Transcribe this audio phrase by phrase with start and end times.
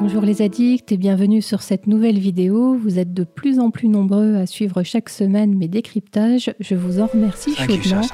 [0.00, 2.76] Bonjour les addicts et bienvenue sur cette nouvelle vidéo.
[2.76, 6.54] Vous êtes de plus en plus nombreux à suivre chaque semaine mes décryptages.
[6.60, 8.06] Je vous en remercie chaudement.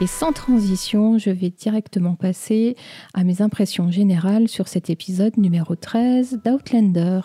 [0.00, 2.74] Et sans transition, je vais directement passer
[3.14, 7.20] à mes impressions générales sur cet épisode numéro 13 d'Outlander.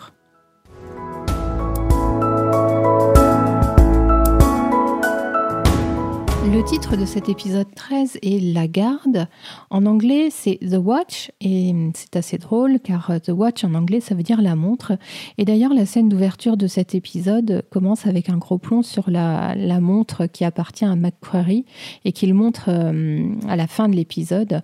[6.54, 9.26] Le titre de cet épisode 13 est La Garde.
[9.70, 14.14] En anglais, c'est The Watch et c'est assez drôle car The Watch en anglais, ça
[14.14, 14.96] veut dire la montre.
[15.36, 19.56] Et d'ailleurs, la scène d'ouverture de cet épisode commence avec un gros plomb sur la,
[19.80, 21.64] montre qui appartient à McQuarrie
[22.04, 24.62] et qu'il montre euh, à la fin de l'épisode.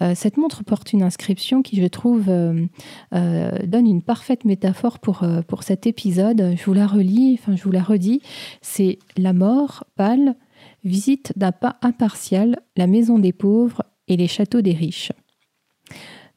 [0.00, 2.68] Euh, cette montre porte une inscription qui, je trouve, euh,
[3.10, 6.54] donne une parfaite métaphore pour, pour cet épisode.
[6.56, 8.22] Je vous la relis, enfin, je vous la redis.
[8.60, 10.36] C'est la mort pâle
[10.84, 15.12] visite d'un pas impartial la maison des pauvres et les châteaux des riches.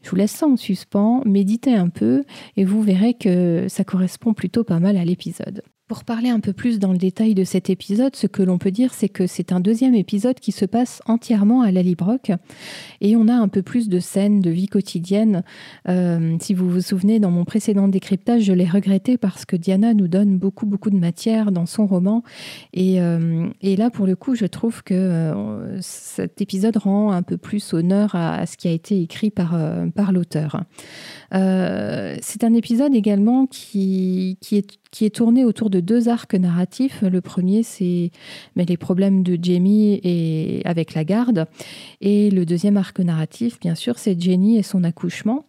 [0.01, 2.23] Je vous laisse ça en suspens, méditez un peu
[2.57, 5.63] et vous verrez que ça correspond plutôt pas mal à l'épisode.
[5.87, 8.71] Pour parler un peu plus dans le détail de cet épisode, ce que l'on peut
[8.71, 12.31] dire, c'est que c'est un deuxième épisode qui se passe entièrement à Lallybrook
[13.01, 15.43] et on a un peu plus de scènes de vie quotidienne.
[15.87, 19.93] Euh, si vous vous souvenez, dans mon précédent décryptage, je l'ai regretté parce que Diana
[19.93, 22.23] nous donne beaucoup, beaucoup de matière dans son roman.
[22.73, 27.37] Et, euh, là, pour le coup, je trouve que euh, cet épisode rend un peu
[27.37, 29.55] plus honneur à, ce qui a été écrit par,
[29.93, 30.63] par l'auteur.
[31.31, 37.01] c'est un épisode également qui, qui est qui est tourné autour de deux arcs narratifs.
[37.01, 38.11] Le premier, c'est
[38.55, 41.47] les problèmes de Jamie et avec la garde.
[41.99, 45.47] Et le deuxième arc narratif, bien sûr, c'est Jenny et son accouchement.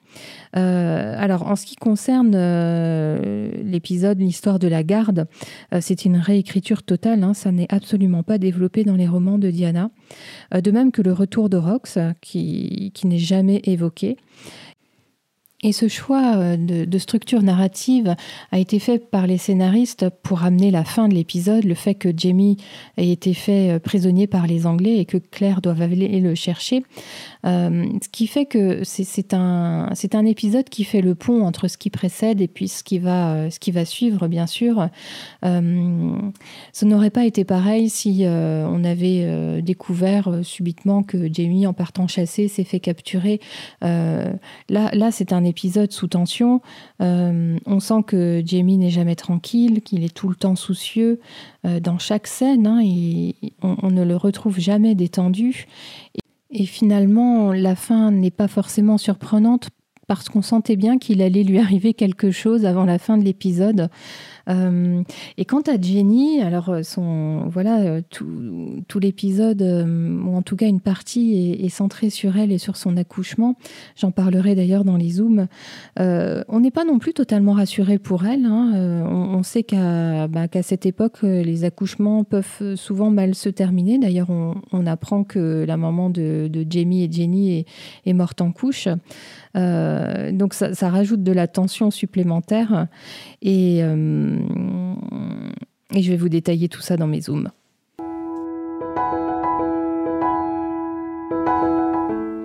[0.56, 5.28] Euh, alors, en ce qui concerne euh, l'épisode, l'histoire de la garde,
[5.72, 7.22] euh, c'est une réécriture totale.
[7.22, 7.32] Hein.
[7.32, 9.90] ça n'est absolument pas développé dans les romans de Diana.
[10.52, 14.16] de même que le retour de Rox, qui, qui n'est jamais évoqué.
[15.66, 18.14] Et ce choix euh, de, structure narrative
[18.52, 22.10] a été fait par les scénaristes pour amener la fin de l'épisode, le fait que
[22.16, 22.56] Jamie
[22.98, 26.84] ait été fait euh, prisonnier par les Anglais et que Claire doive aller le chercher.
[27.44, 31.76] Euh, ce qui fait que c'est un, un épisode qui fait le pont entre ce
[31.76, 34.88] qui précède et puis ce qui va, ce qui va suivre, bien sûr.
[35.44, 36.16] Euh,
[36.72, 42.46] ça n'aurait pas été pareil si on avait découvert subitement que Jamie, en partant chasser,
[42.46, 43.40] s'est fait capturer.
[43.80, 44.30] là,
[44.68, 45.55] là c'est un épisode
[45.90, 46.60] sous tension.
[47.00, 51.20] Euh, on sent que Jamie n'est jamais tranquille, qu'il est tout le temps soucieux
[51.64, 52.66] euh, dans chaque scène.
[52.66, 55.66] Hein, et on, ne le retrouve jamais détendu.
[56.50, 59.70] Et, finalement, la fin n'est pas forcément surprenante
[60.06, 63.88] parce qu'on sentait bien qu'il allait lui arriver quelque chose avant la fin de l'épisode.
[64.48, 65.02] Euh,
[65.36, 70.54] et quant à Jenny, alors euh, son voilà euh, tout, tout l'épisode ou en tout
[70.54, 73.56] cas une partie est, centrée sur elle et sur son accouchement.
[73.96, 75.46] J'en parlerai d'ailleurs dans les zooms.
[75.98, 78.44] on n'est pas non plus totalement rassuré pour elle.
[78.44, 78.72] Hein.
[79.08, 83.98] On, sait qu'à bah, cette époque, les accouchements peuvent souvent mal se terminer.
[83.98, 87.66] D'ailleurs, on, apprend que la maman de, de Jamie et Jenny est,
[88.06, 88.88] est morte en couche.
[89.56, 92.86] Euh, donc ça, rajoute de la tension supplémentaire.
[93.42, 94.38] Et, euh,
[95.94, 97.50] et je vais vous détailler tout ça dans mes zooms.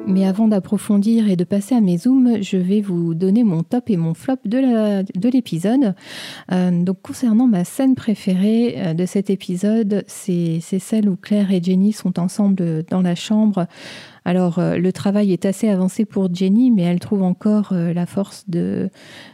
[0.07, 3.89] Mais avant d'approfondir et de passer à mes zooms, je vais vous donner mon top
[3.89, 5.95] et mon flop de l'épisode.
[6.51, 11.93] Euh, donc concernant ma scène préférée de cet épisode, c'est celle où Claire et Jenny
[11.93, 13.67] sont ensemble dans la chambre
[14.23, 18.05] alors, euh, le travail est assez avancé pour Jenny, mais elle trouve encore euh, la
[18.05, 18.91] force de,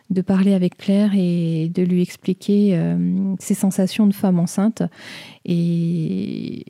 [0.09, 4.83] de parler avec Claire et de lui expliquer euh, ses sensations de femme enceinte.
[5.43, 6.63] Et,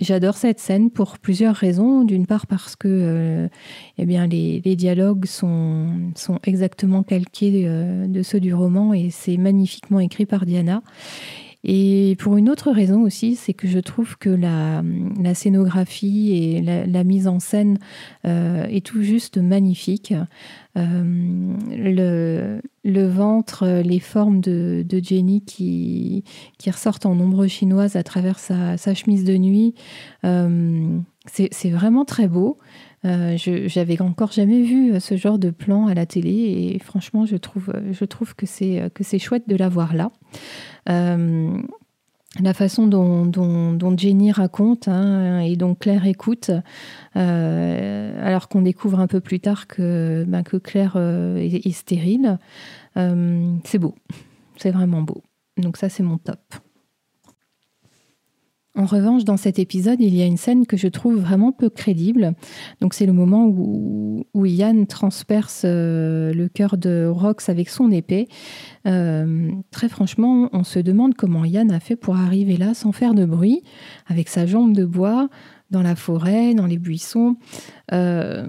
[0.00, 2.04] j'adore cette scène pour plusieurs raisons.
[2.04, 3.50] D'une part parce que
[3.98, 7.68] eh bien, les, dialogues sont, sont exactement calqués
[8.08, 10.82] de ceux du roman et c'est magnifiquement écrit par Diana.
[11.64, 14.82] Et pour une autre raison aussi, c'est que je trouve que la,
[15.34, 17.78] scénographie et la, mise en scène
[18.24, 20.14] euh, est tout juste magnifique.
[20.78, 26.24] Euh, le, ventre, les formes de, Jenny qui,
[26.58, 29.74] qui, ressortent en ombre chinoise à travers sa, chemise de nuit,
[30.24, 32.58] euh, c'est vraiment très beau.
[33.04, 37.36] Euh, J'avais encore jamais vu ce genre de plan à la télé et franchement, je
[37.36, 40.10] trouve, je trouve que c'est chouette de l'avoir là.
[42.36, 46.50] Euh, la façon dont, Jenny raconte hein, et dont Claire écoute,
[47.16, 52.38] euh, alors qu'on découvre un peu plus tard que, ben, que Claire est, stérile,
[52.96, 53.94] c'est beau,
[54.56, 55.22] c'est vraiment beau.
[55.56, 56.40] Donc ça, c'est mon top.
[58.76, 61.68] En revanche, dans cet épisode, il y a une scène que je trouve vraiment peu
[61.68, 62.34] crédible.
[62.80, 67.90] Donc, c'est le moment où, où Yann transperce euh, le cœur de Rox avec son
[67.90, 68.28] épée.
[68.86, 73.14] Euh, très franchement, on se demande comment Yann a fait pour arriver là sans faire
[73.14, 73.62] de bruit,
[74.06, 75.28] avec sa jambe de bois,
[75.70, 77.36] dans la forêt, dans les buissons.
[77.92, 78.46] Euh,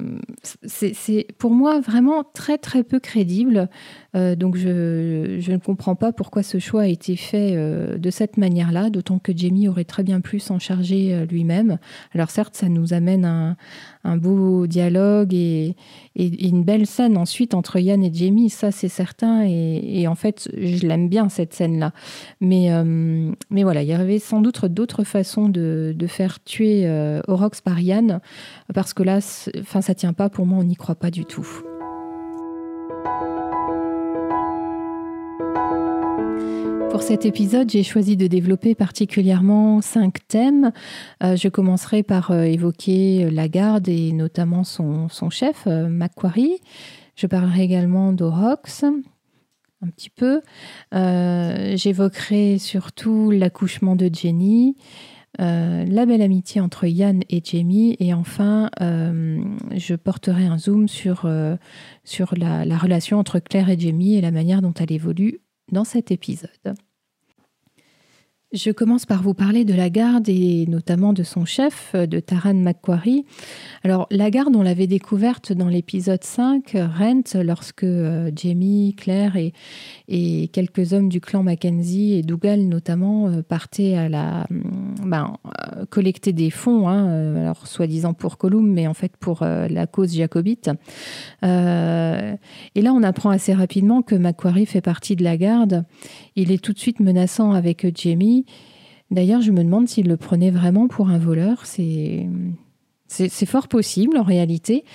[0.63, 3.69] c'est pour moi vraiment très très peu crédible.
[4.15, 8.09] Euh, donc je, je, ne comprends pas pourquoi ce choix a été fait euh, de
[8.09, 11.77] cette manière-là, d'autant que Jamie aurait très bien pu s'en charger lui-même.
[12.13, 13.56] Alors certes, ça nous amène un,
[14.03, 15.75] un beau dialogue et,
[16.15, 19.45] et, une belle scène ensuite entre Yann et Jamie, ça c'est certain.
[19.45, 21.94] Et, et, en fait, je l'aime bien cette scène-là.
[22.42, 22.69] Mais,
[23.50, 26.89] mais voilà, il y avait sans doute d'autres façons de, de, faire tuer
[27.27, 28.19] Orox par Yann,
[28.74, 29.21] parce que là,
[29.59, 31.47] enfin, ça tient pas pour moi, on n'y croit pas du tout.
[36.99, 40.73] Pour cet épisode, j'ai choisi de développer particulièrement cinq thèmes.
[41.23, 46.59] Euh, je commencerai par euh, évoquer la garde et notamment son, chef, euh, Macquarie.
[47.15, 50.41] Je parlerai également d'Orox, un petit peu.
[50.91, 54.75] J'évoquerai surtout l'accouchement de Jenny,
[55.39, 57.95] euh, la belle amitié entre Yann et Jamie.
[58.00, 59.41] Et enfin, euh,
[59.75, 61.56] je porterai un zoom sur, euh,
[62.36, 65.39] la relation entre Claire et Jamie et la manière dont elle évolue
[65.71, 66.75] dans cet épisode.
[68.51, 72.55] Je commence par vous parler de la garde et notamment de son chef, de Taran
[72.55, 73.23] Macquarie.
[73.83, 80.47] Alors, la garde, on l'avait découverte dans l'épisode 5, Rent, lorsque euh, Jamie, Claire et,
[80.51, 85.85] quelques hommes du clan Mackenzie et Dougal notamment euh, partaient à la mm, ben, euh,
[85.85, 90.71] collecter des fonds, hein, alors soi-disant pour Columb, mais en fait pour la cause jacobite.
[91.43, 95.85] et là, on apprend assez rapidement que Macquarie fait partie de la garde.
[96.35, 98.38] Il est tout de suite menaçant avec Jamie
[99.12, 101.65] D'ailleurs, je me demande s'il le prenait vraiment pour un voleur.
[101.65, 102.27] C'est.
[103.12, 104.86] C'est fort possible en réalité.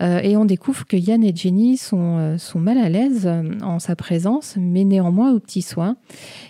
[0.00, 3.42] Euh, et on découvre que Yann et Jenny sont, euh, sont mal à l'aise euh,
[3.62, 5.96] en sa présence, mais néanmoins aux petits soins.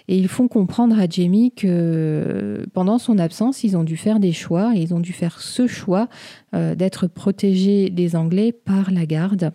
[0.06, 4.32] Et ils font comprendre à Jamie que pendant son absence, ils ont dû faire des
[4.32, 6.08] choix et ils ont dû faire ce choix
[6.52, 9.52] d'être protégés des Anglais par la garde.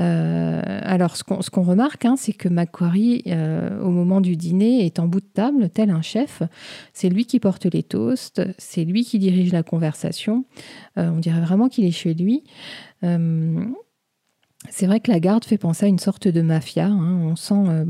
[0.00, 4.98] Euh, alors, ce qu'on remarque, hein, c'est que Macquarie, euh, au moment du dîner, est
[4.98, 6.42] en bout de table, tel un chef.
[6.92, 10.44] C'est lui qui porte les toasts, c'est lui qui dirige la conversation.
[10.98, 12.44] Euh, on dirait vraiment qu'il est chez lui.
[14.68, 16.86] C'est vrai que la garde fait penser à une sorte de mafia.
[16.86, 17.20] Hein.
[17.22, 17.84] On sent euh,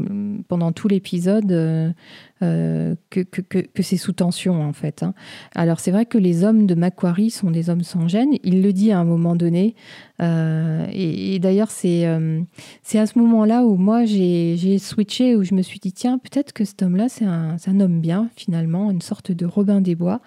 [0.47, 1.91] pendant tout l'épisode euh,
[2.43, 3.25] euh, que,
[3.83, 5.03] c'est sous tension en fait.
[5.03, 5.13] Hein.
[5.57, 8.35] Alors c'est vrai que les hommes de Macquarie sont des hommes sans gêne.
[8.45, 9.75] Il le dit à un moment donné.
[10.21, 15.93] et, d'ailleurs c'est à ce moment-là où moi j'ai switché, où je me suis dit
[15.93, 19.81] tiens peut-être que cet homme-là c'est un, un, homme bien finalement, une sorte de Robin
[19.81, 20.21] des Bois.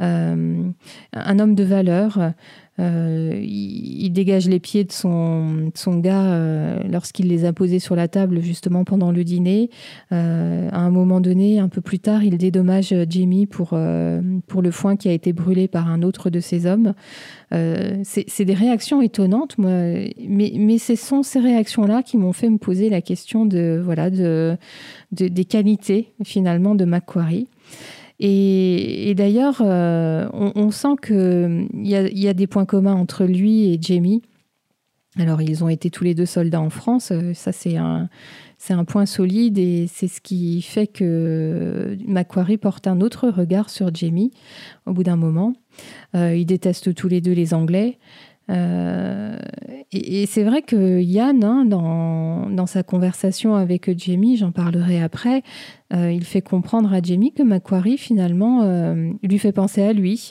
[0.00, 2.34] Un homme de valeur,
[2.80, 8.08] euh, il, dégage les pieds de son, gars euh, lorsqu'il les a posés sur la
[8.08, 9.70] table justement pendant le dîner.
[10.12, 13.78] Euh, à un moment donné, un peu plus tard, il dédommage Jamie pour,
[14.46, 16.94] pour le foin qui a été brûlé par un autre de ses hommes.
[17.52, 22.58] c'est des réactions étonnantes, moi, mais, mais ce sont ces réactions-là qui m'ont fait me
[22.58, 24.56] poser la question de, voilà, de
[25.12, 27.46] des qualités finalement de Macquarie.
[28.20, 33.78] Et, d'ailleurs, euh, on, sent qu'il y, y, a des points communs entre lui et
[33.80, 34.22] Jamie.
[35.18, 37.10] Alors, ils ont été tous les deux soldats en France.
[37.12, 38.08] Euh, ça, c'est un,
[38.58, 43.70] c'est un point solide et c'est ce qui fait que Macquarie porte un autre regard
[43.70, 44.32] sur Jamie
[44.86, 45.54] au bout d'un moment.
[46.14, 47.98] Euh, ils détestent tous les deux les Anglais.
[48.50, 49.36] Euh,
[49.92, 55.42] et, c'est vrai que Yann, hein, dans, dans, sa conversation avec Jamie, j'en parlerai après,
[55.92, 60.30] euh, il fait comprendre à Jamie que Macquarie, finalement, euh, lui fait penser à lui.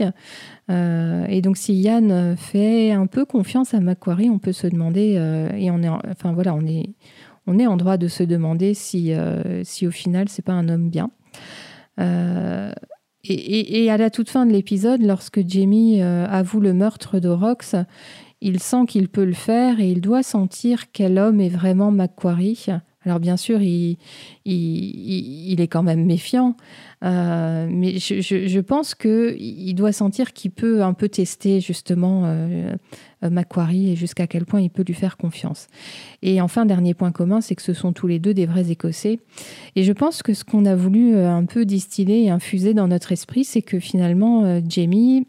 [0.70, 5.20] et donc, si Yann fait un peu confiance à Macquarie, on peut se demander,
[5.58, 6.90] et on est, enfin voilà, on est,
[7.48, 9.14] on est en droit de se demander si,
[9.64, 11.10] si au final, c'est pas un homme bien.
[13.26, 17.76] Et, à la toute fin de l'épisode, lorsque Jamie euh, avoue le meurtre d'Orox,
[18.42, 22.66] il sent qu'il peut le faire et il doit sentir quel homme est vraiment Macquarie.
[23.06, 23.98] Alors bien sûr, il,
[24.46, 26.56] est quand même méfiant,
[27.04, 32.74] euh, mais je, pense qu'il doit sentir qu'il peut un peu tester justement euh,
[33.22, 35.68] Macquarie et jusqu'à quel point il peut lui faire confiance.
[36.22, 39.20] Et enfin, dernier point commun, c'est que ce sont tous les deux des vrais Écossais.
[39.76, 42.88] Et je pense que ce qu'on a voulu euh, un peu distiller et infuser dans
[42.88, 45.28] notre esprit, c'est que finalement, Jamie,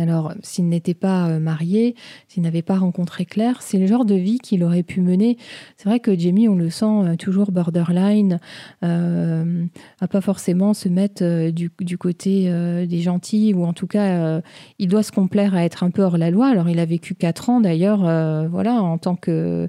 [0.00, 1.94] Alors, s'il n'était pas euh, marié,
[2.26, 5.36] s'il n'avait pas rencontré Claire, c'est le genre de vie qu'il aurait pu mener.
[5.76, 8.40] C'est vrai que Jamie, on le sent euh, toujours borderline,
[8.82, 9.66] euh,
[10.00, 12.50] à pas forcément se mettre du, côté
[12.86, 14.40] des gentils, ou en tout cas,
[14.78, 16.48] il doit se complaire à être un peu hors la loi.
[16.48, 18.00] Alors, il a vécu quatre ans d'ailleurs,
[18.48, 19.68] voilà, en tant que,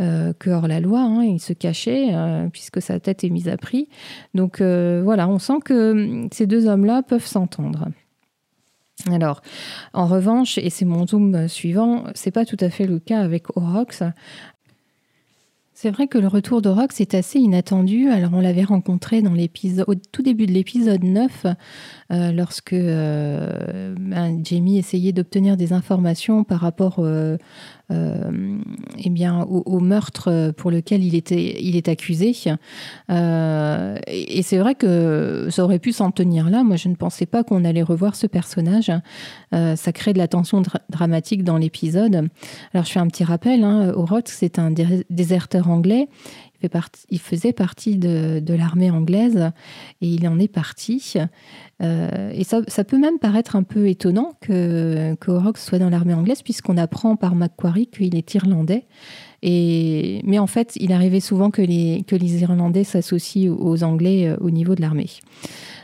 [0.00, 1.00] hors la loi.
[1.00, 1.22] Hein.
[1.22, 2.12] il se cachait
[2.52, 3.88] puisque sa tête est mise à prix.
[4.34, 7.88] Donc voilà, on sent que hum, ces deux hommes-là peuvent s'entendre.
[9.06, 9.42] Alors,
[9.92, 13.56] en revanche, et c'est mon zoom suivant, c'est pas tout à fait le cas avec
[13.56, 14.02] Orox.
[15.80, 18.08] C'est vrai que le retour d'Orox est assez inattendu.
[18.08, 21.46] Alors, on l'avait rencontré dans l'épisode, au tout début de l'épisode 9,
[22.10, 27.36] euh, lorsque euh, ben, Jamie essayait d'obtenir des informations par rapport euh,
[27.90, 32.34] eh bien, au, meurtre pour lequel il, était, il est accusé.
[33.10, 36.64] Euh, et, c'est vrai que ça aurait pu s'en tenir là.
[36.64, 38.92] Moi, je ne pensais pas qu'on allait revoir ce personnage.
[39.54, 42.28] Euh, ça crée de la tension dramatique dans l'épisode.
[42.74, 43.64] Alors, je fais un petit rappel.
[43.64, 43.92] Hein,
[44.26, 44.72] c'est un
[45.10, 46.08] déserteur anglais
[47.10, 49.50] il faisait partie de, l'armée anglaise
[50.00, 51.14] et il en est parti.
[51.82, 56.42] Euh, et ça, peut même paraître un peu étonnant que, que soit dans l'armée anglaise,
[56.42, 58.86] puisqu'on apprend par Macquarie qu'il est irlandais.
[59.42, 64.26] Et, mais en fait, il arrivait souvent que les, que les Irlandais s'associent aux Anglais
[64.26, 65.10] euh, au niveau de l'armée.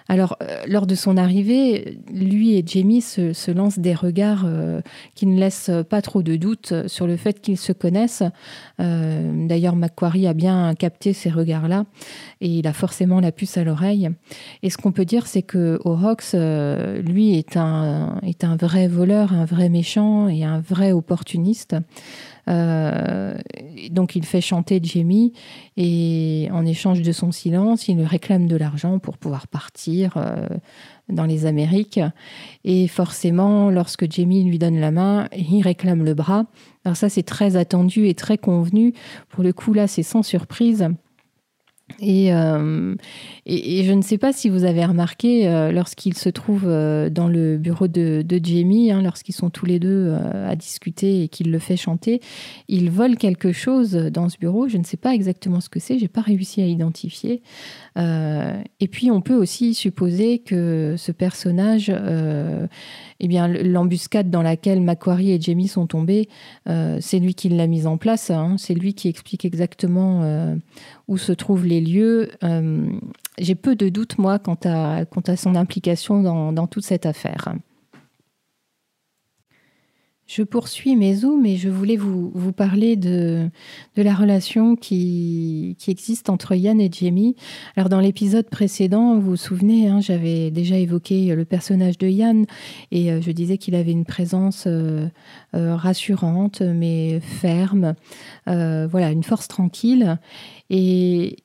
[0.06, 4.82] Alors, euh, lors de son arrivée, lui et Jamie se, lancent des regards euh,
[5.14, 8.22] qui ne laissent pas trop de doute sur le fait qu'ils se connaissent.
[8.80, 11.86] Euh, d'ailleurs, Macquarie a bien capté ces regards-là
[12.42, 14.10] et il a forcément la puce à l'oreille.
[14.62, 19.32] Et ce qu'on peut dire, c'est que Orox, lui, est un, est un vrai voleur,
[19.32, 21.76] un vrai méchant et un vrai opportuniste.
[22.48, 23.36] Euh,
[23.90, 25.32] donc il fait chanter Jamie
[25.76, 30.46] et en échange de son silence, il lui réclame de l'argent pour pouvoir partir euh,
[31.08, 32.00] dans les Amériques.
[32.64, 36.46] Et forcément, lorsque Jamie lui donne la main, il réclame le bras.
[36.84, 38.92] Alors ça, c'est très attendu et très convenu.
[39.30, 40.88] Pour le coup, là, c'est sans surprise.
[42.02, 42.94] Euh,
[43.46, 47.28] et, je ne sais pas si vous avez remarqué, euh, lorsqu'ils se trouvent euh, dans
[47.28, 51.58] le bureau de, Jamie, hein, lorsqu'ils sont tous les deux à discuter et qu'il le
[51.58, 52.20] fait chanter,
[52.68, 54.68] ils volent quelque chose dans ce bureau.
[54.68, 57.42] Je ne sais pas exactement ce que c'est, j'ai pas réussi à identifier.
[57.96, 61.92] et puis on peut aussi supposer que ce personnage
[63.20, 63.28] eh
[63.62, 66.28] l'embuscade dans laquelle Macquarie et Jamie sont tombés,
[66.68, 68.30] euh, c'est lui qui l'a mise en place.
[68.30, 68.56] Hein.
[68.58, 70.56] c'est lui qui explique exactement euh,
[71.08, 72.30] où se trouvent les lieux.
[72.42, 72.88] Euh,
[73.38, 77.54] j'ai peu de doutes, moi, quant à, quant à son implication dans toute cette affaire.
[80.26, 83.50] Je poursuis mes zooms et je voulais vous, parler de,
[83.94, 87.36] la relation qui, existe entre Yann et Jamie.
[87.76, 92.46] Alors dans l'épisode précédent, vous vous souvenez, hein, j'avais déjà évoqué le personnage de Yann
[92.90, 95.08] et euh, je disais qu'il avait une présence euh,
[95.54, 97.94] euh, rassurante mais ferme,
[98.46, 100.18] voilà, une force tranquille.
[100.70, 101.36] Et,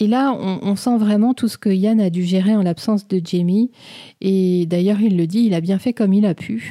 [0.00, 3.72] là, on, sent vraiment tout ce que Yann a dû gérer en l'absence de Jamie.
[4.20, 6.70] Et d'ailleurs, il le dit, il a bien fait comme il a pu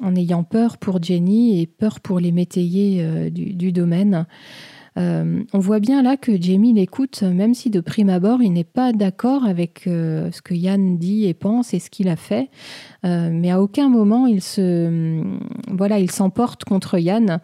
[0.00, 4.26] en ayant peur pour Jenny et peur pour les métayers euh, du, domaine.
[4.96, 8.62] Euh, on voit bien là que Jamie l'écoute, même si de prime abord il n'est
[8.62, 12.48] pas d'accord avec euh, ce que Yann dit et pense et ce qu'il a fait,
[13.02, 15.20] mais à aucun moment il se,
[15.68, 17.40] voilà, il s'emporte contre Yann.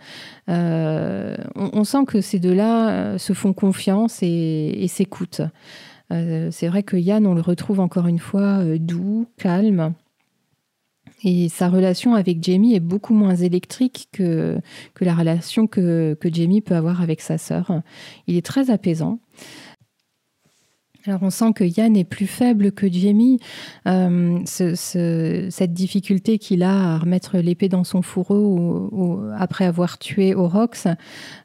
[0.46, 5.42] On, sent que ces deux-là se font confiance et s'écoutent.
[6.10, 9.92] C'est vrai que Yann, on le retrouve encore une fois doux, calme.
[11.22, 14.58] Et sa relation avec Jamie est beaucoup moins électrique que,
[14.94, 17.82] que la relation que, que Jamie peut avoir avec sa sœur.
[18.26, 19.18] Il est très apaisant.
[21.06, 23.38] Alors on sent que Yann est plus faible que Jamie.
[23.86, 30.88] Euh, cette difficulté qu'il a à remettre l'épée dans son fourreau après avoir tué Orox,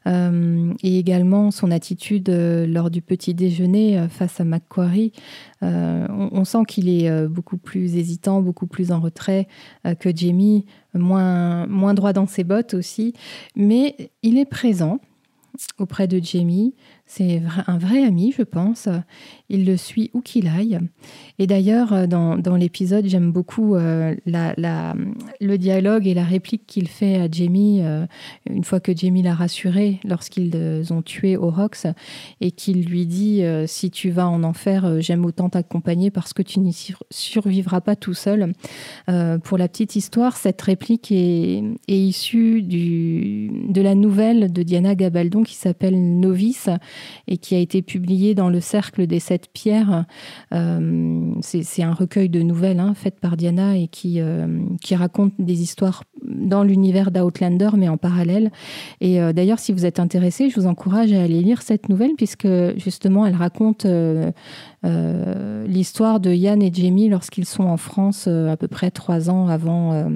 [0.06, 5.12] euh, et également son attitude euh, lors du petit déjeuner face à Macquarie,
[5.62, 9.48] on, on, sent qu'il est beaucoup plus hésitant, beaucoup plus en retrait
[9.98, 13.14] que Jamie, moins droit dans ses bottes aussi,
[13.56, 15.00] mais il est présent
[15.78, 16.74] auprès de Jamie.
[17.08, 18.88] C'est un vrai ami, je pense.
[19.48, 20.80] Il le suit où qu'il aille.
[21.38, 27.16] Et d'ailleurs, euh, dans, l'épisode, j'aime beaucoup euh, le dialogue et la réplique qu'il fait
[27.16, 28.06] à Jamie euh,
[28.50, 30.52] une fois que Jamie l'a rassuré lorsqu'ils
[30.90, 31.86] ont tué Orox
[32.40, 36.58] et qu'il lui dit Si tu vas en enfer, j'aime autant t'accompagner parce que tu
[36.58, 36.74] n'y
[37.10, 38.52] survivras pas tout seul.
[39.44, 44.94] pour la petite histoire, cette réplique est, est issue du, de la nouvelle de Diana
[44.94, 46.68] Gabaldon qui s'appelle Novice
[47.28, 50.04] et qui a été publié dans le Cercle des Sept Pierres.
[51.40, 54.20] c'est un recueil de nouvelles hein, faites par Diana et qui,
[54.82, 58.50] qui raconte des histoires dans l'univers d'Outlander, mais en parallèle.
[59.00, 62.48] Et d'ailleurs, si vous êtes intéressé, je vous encourage à aller lire cette nouvelle, puisque
[62.76, 64.30] justement, elle raconte euh,
[65.66, 69.48] l'histoire de Yann et Jamie lorsqu'ils sont en France euh, à peu près trois ans
[69.48, 70.08] avant, euh,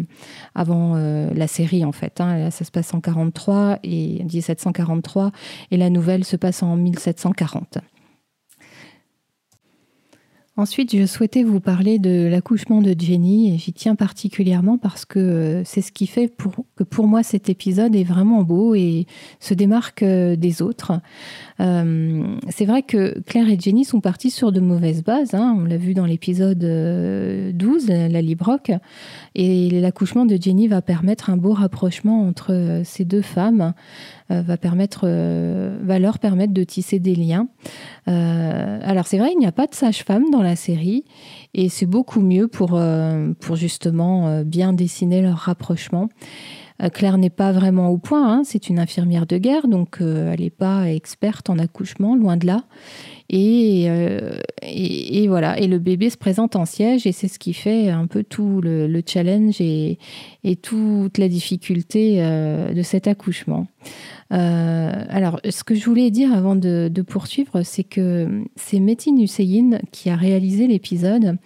[0.55, 2.21] avant la série en fait.
[2.21, 2.51] Hein.
[2.51, 5.33] ça se passe en 43 et 1743
[5.71, 7.79] et la nouvelle se passe en 1740.
[10.57, 15.63] Ensuite, je souhaitais vous parler de l'accouchement de Jenny et j'y tiens particulièrement parce que
[15.65, 16.31] c'est ce qui fait
[16.77, 19.07] que pour moi cet épisode est vraiment beau et
[19.39, 21.01] se démarque des autres.
[21.61, 25.35] Euh, c'est vrai que Claire et Jenny sont partis sur de mauvaises bases.
[25.35, 25.57] Hein.
[25.59, 28.73] On l'a vu dans l'épisode 12, euh, la Librock.
[29.35, 33.73] Et l'accouchement de Jenny va permettre un beau rapprochement entre euh, ces deux femmes,
[34.31, 35.07] va, permettre,
[35.83, 37.49] va leur permettre de tisser des liens.
[38.07, 41.05] alors c'est vrai, il n'y a pas de sage-femme dans la série.
[41.53, 42.81] Et c'est beaucoup mieux pour,
[43.41, 46.09] pour justement bien dessiner leur rapprochement.
[46.83, 48.43] Euh, Claire n'est pas vraiment au point, hein.
[48.45, 52.47] c'est une infirmière de guerre, donc euh, elle n'est pas experte en accouchement, loin de
[52.47, 52.65] là.
[53.33, 54.33] Euh,
[54.63, 57.89] et, et, voilà, et le bébé se présente en siège et c'est ce qui fait
[57.89, 59.99] un peu tout le, challenge et,
[60.43, 63.69] et, toute la difficulté de cet accouchement.
[64.31, 70.09] Alors, ce que je voulais dire avant de, poursuivre, c'est que c'est Metin Hussein qui
[70.09, 71.37] a réalisé l'épisode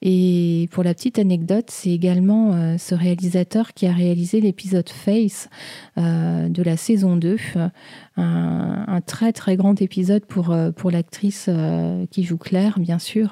[0.00, 5.48] et pour la petite anecdote, c'est également euh, ce réalisateur qui a réalisé l'épisode Face
[5.96, 7.36] euh, de la saison 2.
[8.16, 11.48] Un, très très grand épisode pour, euh, pour l'actrice
[12.10, 13.30] qui joue Claire, bien sûr.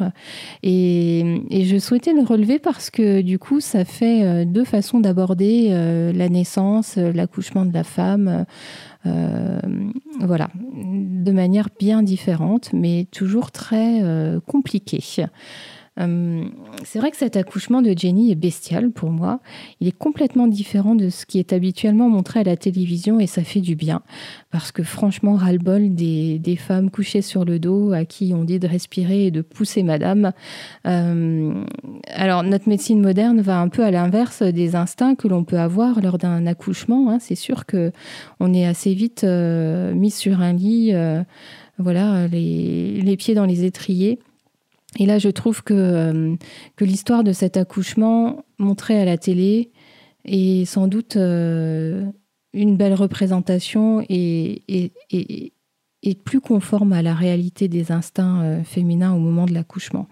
[0.62, 5.70] Et, je souhaitais le relever parce que du coup, ça fait deux façons d'aborder
[6.14, 8.45] la naissance, l'accouchement de la femme.
[9.04, 14.02] Voilà, de manière bien différente, mais toujours très
[14.46, 15.02] compliquée.
[15.98, 16.44] Euh,
[16.84, 19.40] c'est vrai que cet accouchement de Jenny est bestial pour moi.
[19.80, 23.42] Il est complètement différent de ce qui est habituellement montré à la télévision et ça
[23.42, 24.02] fait du bien.
[24.50, 28.66] Parce que franchement, ras-le-bol des, femmes couchées sur le dos à qui on dit de
[28.66, 30.32] respirer et de pousser madame.
[30.86, 31.64] Euh,
[32.08, 36.00] alors, notre médecine moderne va un peu à l'inverse des instincts que l'on peut avoir
[36.00, 37.10] lors d'un accouchement.
[37.10, 37.18] Hein.
[37.20, 37.92] C'est sûr que
[38.40, 40.94] on est assez vite euh, mis sur un lit,
[41.78, 44.18] voilà, les pieds dans les étriers.
[44.98, 46.36] Et là, je trouve que, euh,
[46.76, 49.70] que l'histoire de cet accouchement montré à la télé
[50.24, 52.06] est sans doute euh,
[52.52, 54.92] une belle représentation et, et,
[56.24, 60.06] plus conforme à la réalité des instincts euh, féminins au moment de l'accouchement.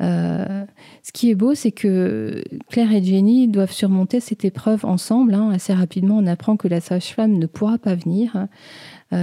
[0.00, 5.34] ce qui est beau, c'est que Claire et Jenny doivent surmonter cette épreuve ensemble.
[5.34, 5.50] Hein.
[5.50, 8.48] Assez rapidement, on apprend que la sage-femme ne pourra pas venir.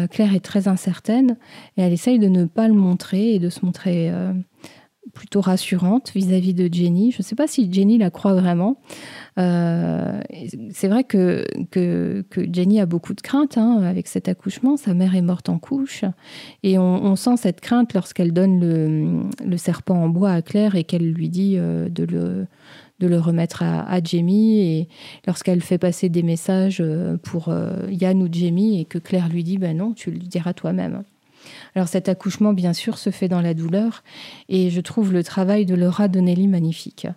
[0.10, 1.38] Claire est très incertaine
[1.78, 4.10] et elle essaye de ne pas le montrer et de se montrer
[5.14, 7.12] plutôt rassurante vis-à-vis de Jenny.
[7.12, 8.78] Je ne sais pas si Jenny la croit vraiment.
[9.40, 10.22] Euh,
[10.72, 14.78] c'est vrai que, que, Jenny a beaucoup de crainte hein, avec cet accouchement.
[14.78, 16.06] Sa mère est morte en couche.
[16.64, 21.12] Et on, sent cette crainte lorsqu'elle donne le, serpent en bois à Claire et qu'elle
[21.12, 22.48] lui dit euh, de, le,
[23.00, 24.60] de le remettre à, à Jamie.
[24.60, 24.90] Et
[25.28, 27.54] lorsqu'elle fait passer des messages euh, pour
[27.90, 31.04] Yann ou Jamie et que Claire lui dit ben non, tu le diras toi-même.
[31.76, 34.04] Alors cet accouchement, bien sûr, se fait dans la douleur
[34.50, 37.08] et je trouve le travail de Laura Donnelly magnifique.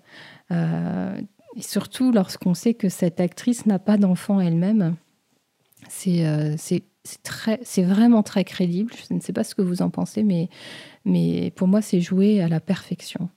[0.50, 1.20] Euh,
[1.60, 4.96] surtout lorsqu'on sait que cette actrice n'a pas d'enfant elle-même.
[5.88, 6.56] C'est euh,
[7.78, 8.92] vraiment très crédible.
[9.08, 10.48] Je ne sais pas ce que vous en pensez, mais,
[11.04, 13.28] mais pour moi, c'est joué à la perfection.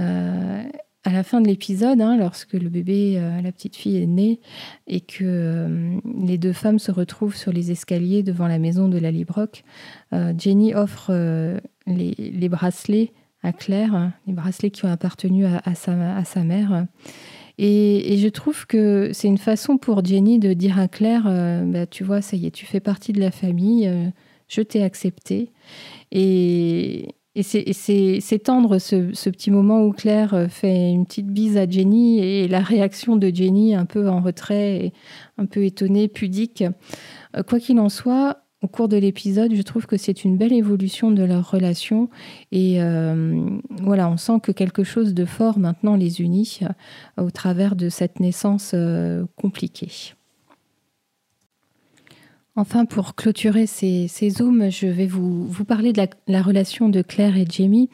[0.00, 0.62] Euh,
[1.04, 4.40] à la fin de l'épisode, hein, lorsque le bébé, euh, la petite fille est née
[4.86, 8.98] et que euh, les deux femmes se retrouvent sur les escaliers devant la maison de
[8.98, 9.62] la Librock,
[10.12, 11.12] euh, Jenny offre
[11.86, 15.94] les, bracelets à Claire, hein, les bracelets qui ont appartenu à, sa,
[16.42, 16.86] mère.
[17.58, 21.24] Et, je trouve que c'est une façon pour Jenny de dire à Claire,
[21.64, 23.90] bah, tu vois, ça y est, tu fais partie de la famille,
[24.48, 25.52] je t'ai accepté.
[26.10, 31.68] Et, et c'est tendre ce, petit moment où Claire euh, fait une petite bise à
[31.68, 34.92] Jenny et la réaction de Jenny un peu en retrait,
[35.36, 36.64] un peu étonnée, pudique.
[37.36, 40.52] Euh, quoi qu'il en soit, au cours de l'épisode, je trouve que c'est une belle
[40.52, 42.08] évolution de leur relation
[42.50, 43.48] et euh,
[43.82, 46.60] voilà, on sent que quelque chose de fort maintenant les unit
[47.18, 48.74] au travers de cette naissance
[49.36, 50.17] compliquée.
[52.58, 57.46] Enfin, pour clôturer ces, zooms, je vais vous, parler de la, relation de Claire et
[57.48, 57.88] Jamie.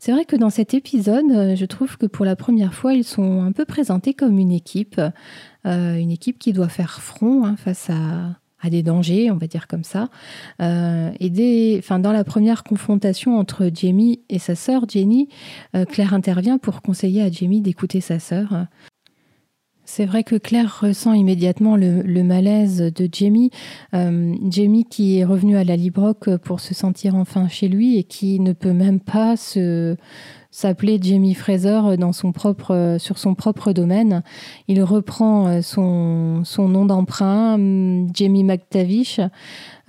[0.00, 3.04] C'est vrai que dans cet épisode, euh, je trouve que pour la première fois, ils
[3.04, 5.00] sont un peu présentés comme une équipe,
[5.66, 9.68] euh, une équipe qui doit faire front hein, face à, des dangers, on va dire
[9.68, 10.08] comme ça.
[10.58, 15.28] et dès, enfin, dans la première confrontation entre Jamie et sa sœur, Jenny,
[15.88, 18.66] Claire intervient pour conseiller à Jamie d'écouter sa sœur.
[19.90, 23.50] C'est vrai que Claire ressent immédiatement le, malaise de Jamie.
[23.94, 28.04] Euh, Jamie qui est revenu à la Librock pour se sentir enfin chez lui et
[28.04, 29.96] qui ne peut même pas se,
[30.50, 34.22] s'appelait Jamie Fraser dans son propre, sur son propre domaine.
[34.68, 37.56] Il reprend son, son nom d'emprunt,
[38.12, 39.20] Jamie McTavish.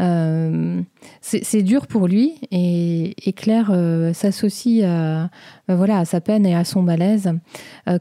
[0.01, 0.81] Euh,
[1.21, 5.29] c'est dur pour lui et, Claire euh, s'associe à,
[5.67, 7.31] voilà, à sa peine et à son malaise.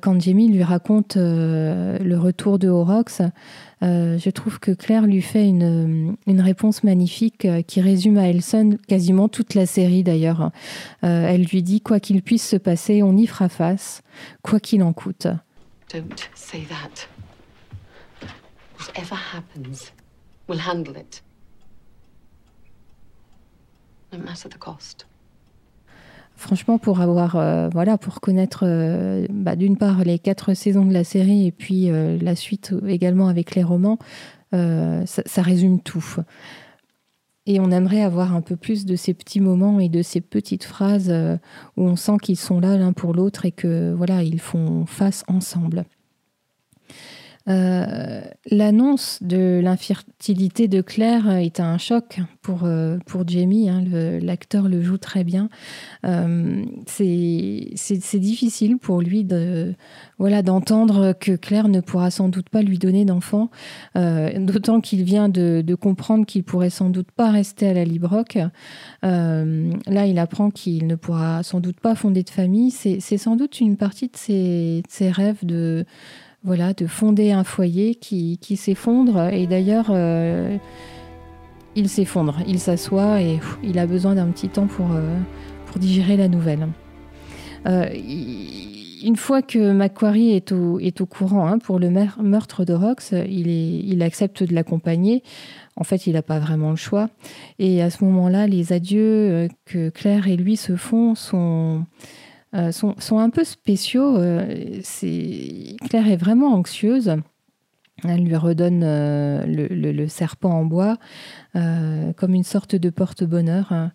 [0.01, 3.21] quand Jamie lui raconte le retour de Horrocks,
[3.83, 8.77] euh, je trouve que Claire lui fait une, réponse magnifique euh, qui résume à Elson
[8.89, 10.51] quasiment toute la série d'ailleurs.
[11.05, 14.03] Euh, elle lui dit Quoi qu'il puisse se passer, on y fera face,
[14.43, 15.29] quoi qu'il en coûte.
[15.93, 17.07] Don't say that.
[18.79, 19.93] Whatever happens,
[20.49, 21.23] we'll handle it.
[26.39, 30.93] Franchement, pour avoir, euh, voilà, pour connaître euh, bah, d'une part les quatre saisons de
[30.93, 33.99] la série et puis euh, la suite également avec les romans,
[34.53, 36.17] ça, résume tout.
[37.45, 40.65] Et on aimerait avoir un peu plus de ces petits moments et de ces petites
[40.65, 41.13] phrases
[41.77, 45.23] où on sent qu'ils sont là l'un pour l'autre et que voilà, ils font face
[45.29, 45.85] ensemble.
[47.49, 53.71] Euh, l'annonce de l'infertilité de Claire est un choc pour, euh, pour Jamie.
[53.71, 53.85] Hein,
[54.21, 55.49] l'acteur le, joue très bien.
[56.05, 59.75] Euh, c'est difficile pour lui de
[60.19, 63.51] voilà d'entendre que Claire ne pourra sans doute pas lui donner d'enfant,
[63.95, 68.39] d'autant qu'il vient de, comprendre qu'il pourrait sans doute pas rester à la Librock.
[69.03, 72.71] là, il apprend qu'il ne pourra sans doute pas fonder de famille.
[72.71, 75.87] C'est sans doute une partie de ses, de ses rêves de
[76.45, 79.29] voilà, de fonder un foyer qui, s'effondre.
[79.33, 80.57] Et d'ailleurs, euh,
[81.75, 85.17] il s'effondre, il s'assoit et il a besoin d'un petit temps pour, euh,
[85.77, 86.67] digérer la nouvelle.
[87.67, 87.89] Euh,
[89.05, 93.13] une fois que Macquarie est au, est au courant hein, pour le meurtre de Rox,
[93.13, 95.23] il, il accepte de l'accompagner.
[95.77, 97.11] En fait, il n'a pas vraiment le choix.
[97.61, 101.85] Et à ce moment-là, les adieux que Claire et lui se font sont
[102.59, 104.17] euh, sont, un peu spéciaux.
[104.17, 104.81] Euh,
[105.89, 107.17] Claire est vraiment anxieuse.
[108.05, 110.97] Elle lui redonne euh, le, serpent en bois
[111.55, 113.91] comme une sorte de porte-bonheur.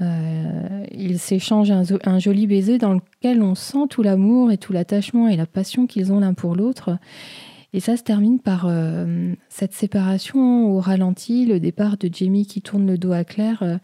[0.00, 5.36] ils s'échangent un, joli baiser dans lequel on sent tout l'amour et tout l'attachement et
[5.36, 6.98] la passion qu'ils ont l'un pour l'autre.
[7.72, 8.70] Et ça se termine par
[9.48, 13.80] cette séparation au ralenti, le départ de Jamie qui tourne le dos à Claire.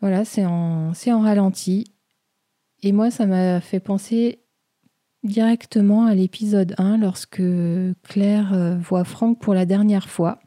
[0.00, 1.95] voilà, c'est en ralenti.
[2.86, 4.38] Et moi, ça m'a fait penser
[5.24, 7.42] directement à l'épisode 1 lorsque
[8.04, 10.38] Claire euh, voit Franck pour la dernière fois.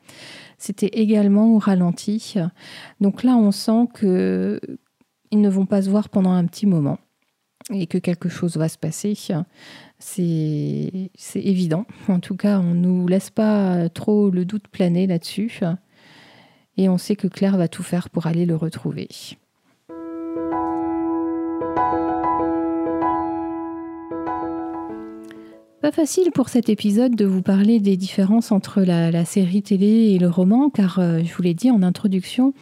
[0.58, 2.36] C'était également au ralenti.
[3.02, 4.62] Donc là, on sent que
[5.32, 6.98] ils ne vont pas se voir pendant un petit moment
[7.74, 9.16] et que quelque chose va se passer.
[10.00, 11.86] C'est évident.
[12.08, 15.60] En tout cas, on ne nous laisse pas trop le doute planer là-dessus.
[16.78, 19.10] Et on sait que Claire va tout faire pour aller le retrouver.
[25.82, 30.20] Pas facile pour cet épisode de vous parler des différences entre la, série télé et
[30.20, 32.54] le roman, car euh, je vous l'ai dit en introduction,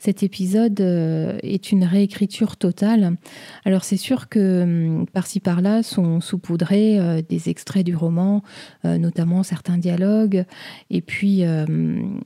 [0.00, 3.16] cet épisode euh, est une réécriture totale.
[3.64, 8.42] Alors c'est sûr que hum, par-ci par-là sont saupoudrés euh, des extraits du roman,
[8.82, 10.44] notamment certains dialogues,
[10.90, 11.44] et puis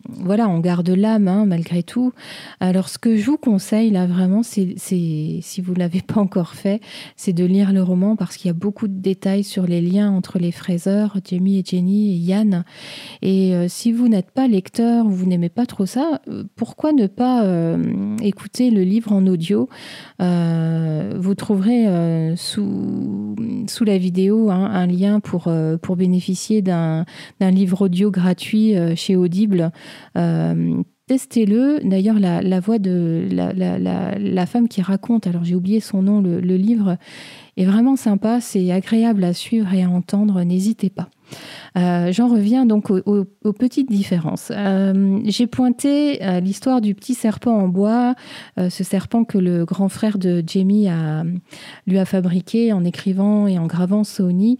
[0.08, 2.12] voilà, on garde l'âme hein, malgré tout.
[2.58, 6.54] Alors ce que je vous conseille là vraiment, c'est si vous ne l'avez pas encore
[6.54, 6.80] fait,
[7.16, 10.10] c'est de lire le roman parce qu'il y a beaucoup de détails sur les liens
[10.10, 12.64] entre les Fraser, Jamie et Jenny et Yann.
[13.22, 16.92] Et euh, si vous n'êtes pas lecteur ou vous n'aimez pas trop ça, euh, pourquoi
[16.92, 19.68] ne pas euh, écouter le livre en audio?
[20.20, 21.86] Vous trouverez
[22.36, 23.36] sous,
[23.84, 27.04] la vidéo hein, un lien pour, pour bénéficier d'un
[27.40, 29.70] livre audio gratuit chez Audible
[31.08, 31.80] testez-le.
[31.82, 36.56] D'ailleurs, la, voix de la, femme qui raconte, alors j'ai oublié son nom, le, le
[36.56, 36.96] livre,
[37.56, 41.08] est vraiment sympa, c'est agréable à suivre et à entendre, n'hésitez pas.
[41.76, 44.52] Euh, j'en reviens donc aux, petites différences.
[44.54, 48.14] Euh, j'ai pointé euh, l'histoire du petit serpent en bois,
[48.56, 50.88] ce serpent que le grand frère de Jamie
[51.86, 54.58] lui a fabriqué en écrivant et en gravant Sony.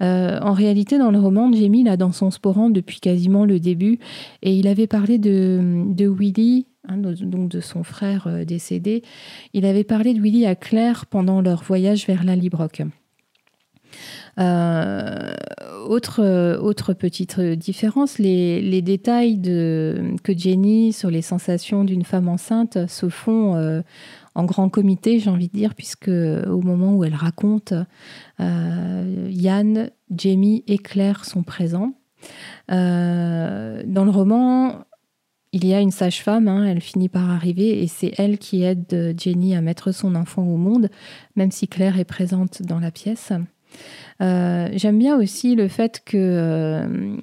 [0.00, 3.98] en réalité, dans le roman, Jamie l'a dans son sporant depuis quasiment le début
[4.42, 9.04] et il avait parlé de, de Willy Hein, donc de son frère décédé.
[9.52, 12.82] Il avait parlé de Willy à Claire pendant leur voyage vers la Librock.
[15.86, 23.08] Autre, autre petite différence, les, détails que Jenny sur les sensations d'une femme enceinte se
[23.08, 23.82] font
[24.34, 27.74] en grand comité, j'ai envie de dire, puisque au moment où elle raconte,
[28.38, 31.94] Yann, Jamie et Claire sont présents.
[32.68, 34.84] dans le roman,
[35.52, 39.14] il y a une sage-femme, hein, elle finit par arriver et c'est elle qui aide
[39.18, 40.88] Jenny à mettre son enfant au monde,
[41.36, 43.32] même si Claire est présente dans la pièce.
[44.20, 47.16] Euh, j'aime bien aussi le fait que, euh,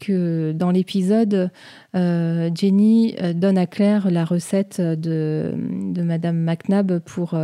[0.00, 1.50] que dans l'épisode,
[1.94, 5.54] euh, Jenny donne à Claire la recette de,
[5.96, 7.34] Madame McNabb pour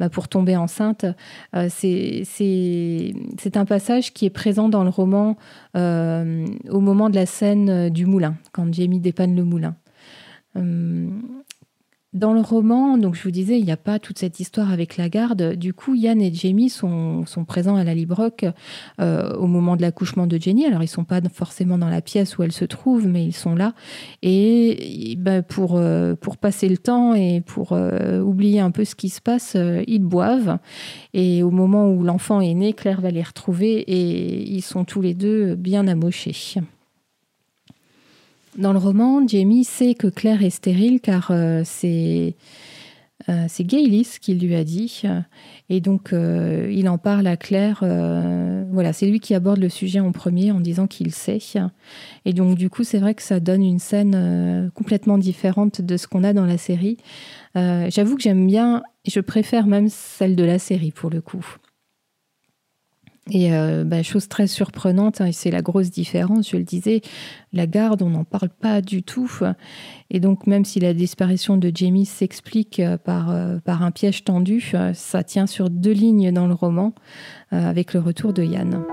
[0.00, 1.04] bah, pour tomber enceinte.
[1.68, 2.24] C'est
[3.54, 5.36] un passage qui est présent dans le roman
[5.74, 9.76] au moment de la scène du moulin, quand Jamie dépanne le moulin.
[12.14, 14.96] Dans le roman, donc je vous disais, il n'y a pas toute cette histoire avec
[14.96, 15.56] la garde.
[15.56, 18.46] Du coup, Yann et Jamie sont, présents à la Librock
[18.98, 20.64] euh, au moment de l'accouchement de Jenny.
[20.64, 23.34] Alors, ils ne sont pas forcément dans la pièce où elle se trouve, mais ils
[23.34, 23.74] sont là.
[24.22, 25.18] Et
[25.48, 29.20] pour, euh, pour passer le temps et pour euh, oublier un peu ce qui se
[29.20, 29.54] passe,
[29.86, 30.58] ils boivent.
[31.12, 35.02] Et au moment où l'enfant est né, Claire va les retrouver et ils sont tous
[35.02, 36.62] les deux bien amochés.
[38.56, 42.34] Dans le roman, Jamie sait que Claire est stérile car euh, c'est
[43.28, 45.02] euh, Gaylis qui lui a dit.
[45.68, 47.80] Et donc, euh, il en parle à Claire.
[48.70, 51.38] voilà, c'est lui qui aborde le sujet en premier en disant qu'il sait.
[52.24, 56.06] Et donc, du coup, c'est vrai que ça donne une scène complètement différente de ce
[56.06, 56.96] qu'on a dans la série.
[57.54, 61.44] J'avoue que j'aime bien, je préfère même celle de la série pour le coup.
[63.30, 67.02] Et euh, bah, chose très surprenante, hein, et c'est la grosse différence, je le disais,
[67.52, 69.30] la garde, on n'en parle pas du tout.
[70.10, 74.24] Et donc, même si la disparition de Jamie s'explique euh, par, euh, par un piège
[74.24, 76.94] tendu, ça tient sur deux lignes dans le roman,
[77.50, 78.84] avec le retour de Yann.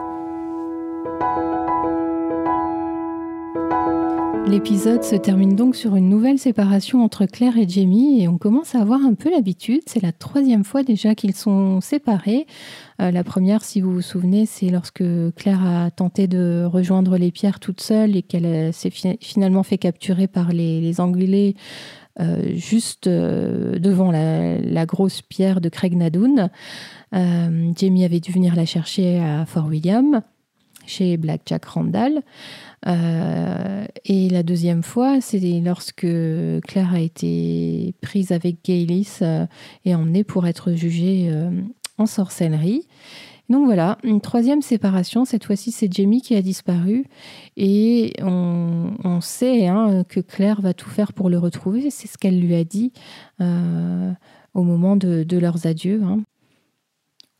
[4.48, 8.76] L'épisode se termine donc sur une nouvelle séparation entre Claire et Jamie et on commence
[8.76, 9.82] à avoir un peu l'habitude.
[9.88, 12.46] C'est la troisième fois déjà qu'ils sont séparés.
[13.02, 15.04] Euh, la première, si vous vous souvenez, c'est lorsque
[15.36, 20.28] Claire a tenté de rejoindre les pierres toute seule et qu'elle s'est finalement fait capturer
[20.28, 21.56] par les, Anglais
[22.20, 26.50] euh, juste euh, devant la, grosse pierre de Craig Nadoun.
[27.12, 30.22] Jamie avait dû venir la chercher à Fort William,
[30.86, 32.22] chez Black Jack Randall.
[32.88, 36.08] Euh, et la deuxième fois, c'est lorsque
[36.68, 39.46] Claire a été prise avec Gaylis euh,
[39.86, 41.50] et emmenée pour être jugée euh,
[41.98, 42.88] en sorcellerie.
[43.50, 45.24] Donc voilà, une troisième séparation.
[45.24, 47.06] Cette fois-ci, c'est Jamie qui a disparu.
[47.58, 51.92] Et on, sait hein, que Claire va tout faire pour le retrouver.
[51.92, 52.92] C'est ce qu'elle lui a dit
[53.40, 56.02] au moment de, leurs adieux.
[56.04, 56.22] Hein.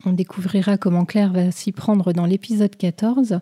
[0.04, 3.40] On découvrira comment Claire va s'y prendre dans l'épisode 14.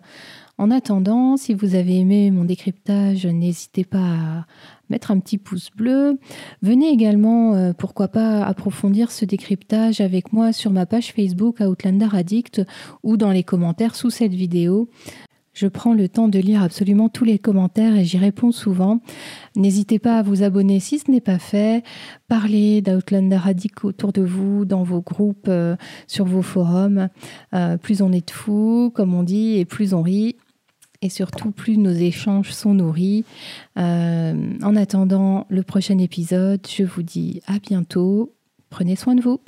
[0.57, 4.45] En attendant, si vous avez aimé mon décryptage, n'hésitez pas à
[4.89, 6.17] mettre un petit pouce bleu.
[6.61, 12.07] Venez également, euh, pourquoi pas, approfondir ce décryptage avec moi sur ma page Facebook Outlander
[12.13, 12.61] Addict
[13.03, 14.89] ou dans les commentaires sous cette vidéo.
[15.55, 18.99] Je prends le temps de lire absolument tous les commentaires et j'y réponds souvent.
[19.55, 21.81] N'hésitez pas à vous abonner si ce n'est pas fait.
[22.27, 27.07] Parlez d'Outlander Addict autour de vous, dans vos groupes, euh, sur vos forums.
[27.53, 30.35] Euh, plus on est de fous, comme on dit, et plus on rit
[31.01, 33.23] et surtout plus nos échanges sont nourris.
[33.77, 38.33] Euh, en attendant le prochain épisode, je vous dis à bientôt.
[38.69, 39.39] Prenez soin de vous.